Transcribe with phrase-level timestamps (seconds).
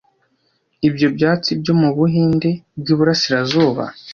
[0.87, 3.83] Ibyo ibyatsi byo mubuhinde bwiburasirazuba